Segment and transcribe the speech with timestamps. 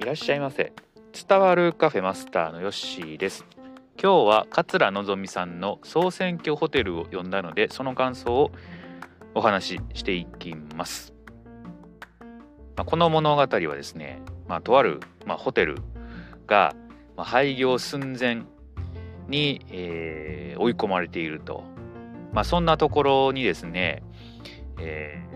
[0.00, 0.72] いらっしゃいませ。
[1.28, 3.44] 伝わるカフェマスターのヨッシーです。
[4.00, 8.52] 今日は桂のぞみさんの総選挙ホテルを読んだのでその感想を
[9.34, 11.12] お話ししていきます、
[12.76, 15.78] まあ、この物語はですね、まあ、とある、まあ、ホテル
[16.46, 16.76] が、
[17.16, 18.44] まあ、廃業寸前
[19.26, 21.64] に、えー、追い込まれていると、
[22.32, 24.04] まあ、そんなところにですね、
[24.78, 25.28] えー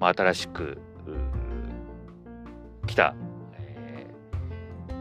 [0.00, 0.78] まあ、新しく
[2.86, 3.14] 来た、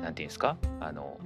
[0.04, 0.58] ー、なんていうんですか？
[0.82, 1.18] あの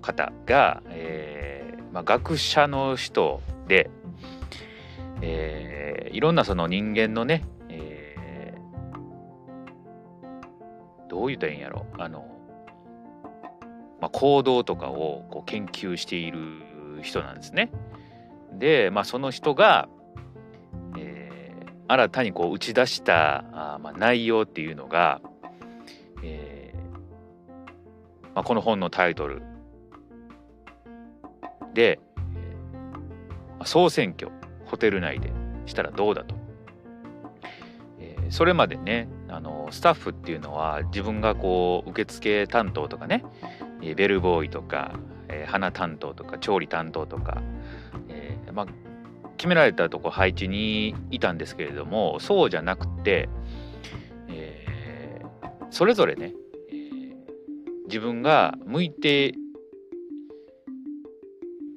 [0.00, 3.90] 方が、えーまあ、学者の人で、
[5.20, 11.84] えー、いろんなその人間のね、えー、どう言ったらいいんやろ？
[11.98, 12.26] あの、
[14.00, 16.38] まあ、行動とかをこう研究している
[17.02, 17.70] 人なんですね。
[18.52, 19.88] で、まあ、その人が、
[21.90, 25.22] 新たにこう打ち出したあ、まあ、内容っていうのが、
[28.38, 29.42] まあ、この本のタイトル
[31.74, 31.98] で
[33.66, 34.30] 「総選挙
[34.66, 35.32] ホテル内で
[35.66, 36.36] したらどうだ」と。
[37.98, 43.24] えー、それまでねあのスタッフっていうのは自分がこう受付担当とかね
[43.80, 44.92] ベルボーイとか、
[45.26, 47.42] えー、花担当とか調理担当とか、
[48.08, 48.66] えーまあ、
[49.36, 53.28] 決められたとこ配置にいたんですけれどもそうじゃなくて、
[54.28, 56.34] えー、それぞれね、
[57.88, 59.34] 自分が向いて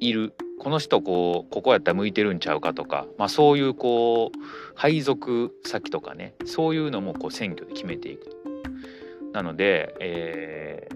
[0.02, 4.38] いるこの人こうここやったら向いてるんちゃうかとか、まあ、そういうこう
[4.76, 8.28] 配属先とかねそういうのもこう選挙で決めていく
[9.34, 10.96] なので、えー、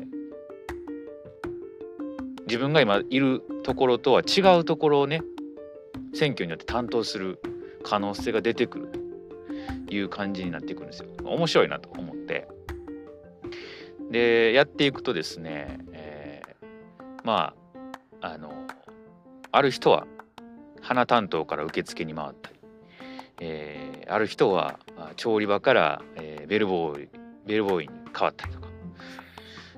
[2.46, 5.22] 自分が今いるところとは違うところをね
[6.14, 7.42] 選挙によって担当する
[7.84, 8.90] 可能性が出てくる
[9.88, 11.10] という感じになってくるんですよ。
[11.24, 12.15] 面白いなと思。
[14.16, 17.54] でやっていくとですね、えー、ま
[18.22, 18.54] ああの
[19.52, 20.08] ある人は
[20.82, 22.56] 花担当から受付に回ったり、
[23.42, 24.80] えー、ある人は
[25.18, 27.10] 調理場から、えー、ベルボーイ
[27.46, 28.68] ベルボーイに変わったりとか、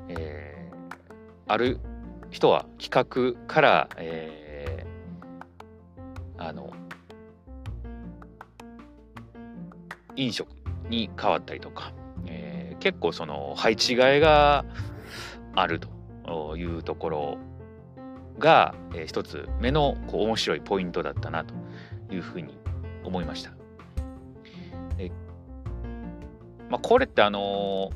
[0.09, 0.95] えー、
[1.47, 1.79] ある
[2.29, 4.47] 人は企画から、えー
[6.39, 6.71] あの
[10.15, 10.47] 飲食
[10.89, 11.91] に変わったりとか、
[12.79, 14.65] 結構その配置換えが
[15.55, 17.37] あるというところ
[18.37, 21.53] が、えー、一つ目のこう面白いポイントだったなと
[22.13, 22.57] いうふうに
[23.03, 23.51] 思いました。
[24.97, 25.11] で
[26.69, 27.91] まあ、これってあの、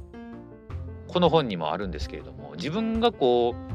[1.12, 3.72] この本にもあるんですけれども自分がこう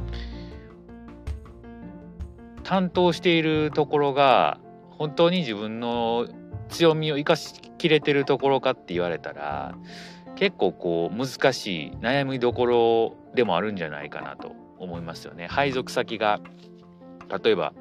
[2.63, 4.59] 担当しているところが
[4.91, 6.27] 本当に自分の
[6.71, 9.77] 強みを生かしきれてるところかって言われたら
[10.37, 15.47] 結構こう難しい悩みどころでもあるんじゃないかなと思いますよね。
[15.47, 16.41] 配属先が
[17.43, 17.73] 例えば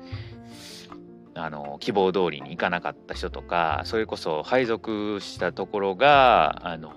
[1.36, 6.94] あの希望通りに行かなかった人とかそれこそ配属したところがあの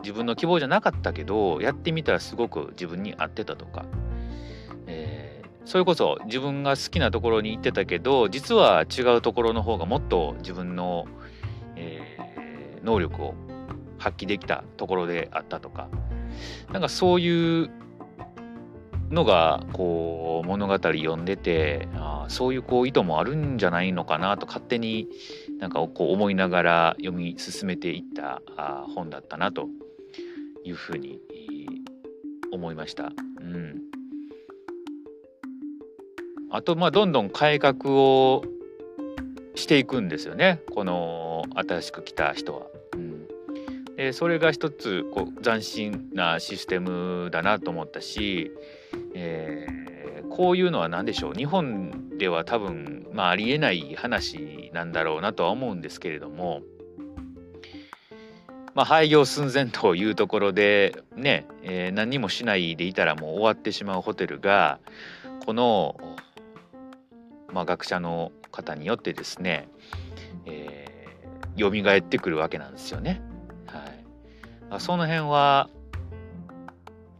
[0.00, 3.86] 自分の希望じゃなかったけどやってみたらすごく自分に合ってたとか
[4.88, 11.06] えそれこそ自分が好きなところに行ってたけど実は違うところの方がもっと自分の、
[11.76, 13.34] えー、能力を
[14.04, 15.88] 発揮できたところであったとか
[16.70, 17.70] なんかそういう
[19.10, 25.08] のがこう物語読んでてあそういうこう意図もあるんじゃないのかなと勝手に
[25.58, 29.68] なんかこう思いながら読み進めていったあ本だったなと
[30.64, 31.20] いうふうに
[32.52, 33.12] 思いました。
[33.40, 33.80] うん
[36.50, 38.44] あとまあどんどん改革を
[39.56, 42.66] していくんですよねこの新しく来た人は。
[43.96, 48.52] うん、でそれが一つこう斬新なシステムだなと思ったし、
[49.14, 51.32] えー、こういうのは何でしょう？
[51.34, 56.62] 日本では多分、まあ、ありえない話なんだろうなとは思うんですけれども。
[58.74, 64.80] まあ、廃業寸前というところでね、えー、何もしないでいたらもう終わってしまうホテルが
[65.46, 65.96] この
[67.52, 69.68] まあ、学者の方によってですね、
[70.44, 73.22] えー、蘇ってくるわけなんですよね。
[74.74, 75.70] はい、その辺は、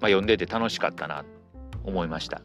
[0.01, 1.25] まあ、読んでて楽しかったな
[1.71, 2.43] と思いました。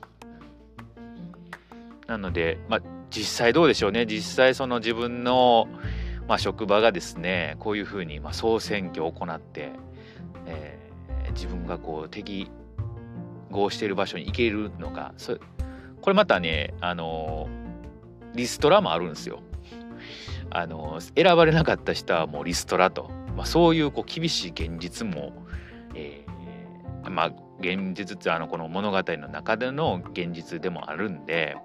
[2.05, 5.67] なので、まあ、実際どうでしょうね実際その自分の、
[6.27, 9.71] まあ、職場がですねこういうふうに、まあ、総選挙を行って、
[10.45, 12.51] えー、自分がこう適
[13.49, 15.37] 合している場所に行けるのかそ
[16.01, 17.47] これまたねあの
[18.35, 19.41] リストラもあるんですよ。
[20.51, 25.31] あの選ばれなかった人はもうリストラとまあ、そういうこう厳しい現実も、
[25.95, 27.31] えー、まあ
[27.61, 31.55] 現実ってあのこの物語の中での現実でもあるんで、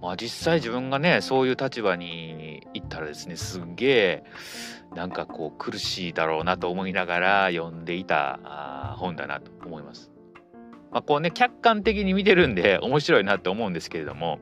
[0.00, 4.24] まあ、実際自分がねそういう立場に行ったらですねすげえ
[4.94, 10.15] なんかこう苦しいだろうなと思いながら読んでいた本だなと思います。
[10.90, 14.38] まあ、こうね客観的に見てるんで 面白いなって思うんですけれども、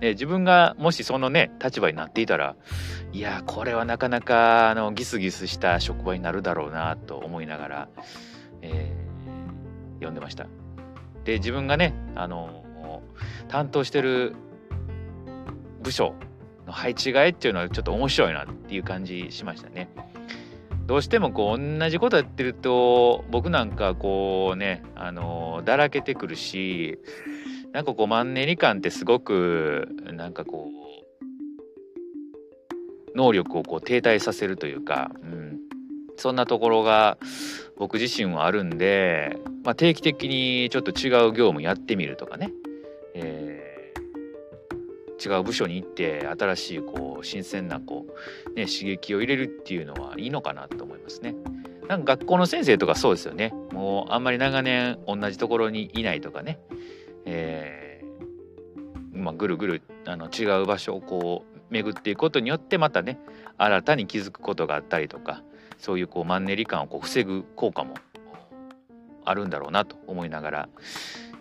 [0.00, 2.56] ね、自分がもしそのね立場になっていたら
[3.12, 7.88] いやこれはなかなかあのギスギスした職場になるだろうなと思いながら、
[8.62, 10.46] えー、読んでました。
[11.24, 12.62] で自分がねあの
[13.48, 14.34] 担当してる
[15.82, 16.14] 部署
[16.66, 19.88] の配置換えっていうのはちょっと面白いなっていう感じしましたね。
[20.86, 26.98] どうしてもこう同じことやってると僕なんかこうねあのだらけてくるし
[27.72, 30.82] なんかこうマンネリ感ってすごくなんかこう
[33.16, 35.58] 能力をこう停滞させるというか、うん、
[36.16, 37.18] そんなところが
[37.78, 42.50] 僕自身はあるんで、まあ、定期的にちょっと違う業務やってみるとかね、
[43.14, 43.71] えー
[45.24, 48.06] 違う部署に行って新しいこう新鮮なこ
[48.46, 51.34] う、ね、刺激を入れるっていうのはいいのかなと思いますね。
[51.88, 53.52] なんか学校の先生とかそうですよね。
[53.72, 56.58] もうあんまり長年同じところにいないとかね。
[57.24, 63.20] えー、まあ、ぐるぐるあの違う場所をこう巡っていくことによってまたね
[63.58, 65.42] 新たに気づくことがあったりとか
[65.78, 67.94] そういうこうマンネリ感をこう防ぐ効果も
[69.24, 70.68] あるんだろうなと思いながら、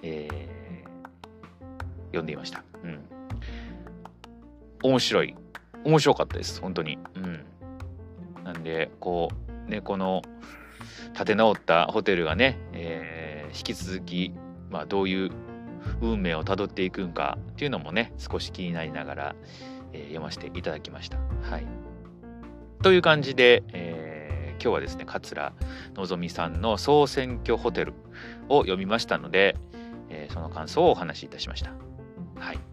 [0.03, 2.63] えー、読んでいました。
[2.83, 3.20] うん
[4.83, 5.35] 面白い。
[5.83, 6.97] 面白かったです本当に。
[7.15, 7.45] うん。
[8.43, 9.29] なんでこ
[9.67, 10.21] うねこの
[11.13, 14.33] 立て直ったホテルがね、えー、引き続き、
[14.69, 15.31] まあ、どういう
[16.01, 19.35] 運命をたどっていくんかっていうのもね少し気になりながら、
[19.93, 21.17] えー、読ませていただきました。
[21.49, 21.65] はい、
[22.81, 25.53] という感じで、えー、今日はですね桂
[25.95, 27.93] のぞみさんの「総選挙ホテル」
[28.49, 29.55] を読みましたので、
[30.09, 31.71] えー、その感想をお話しいたしました。
[32.39, 32.70] はい。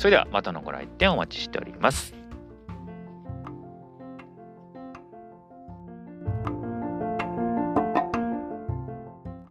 [0.00, 2.19] それではまたのご来店お待ちしております。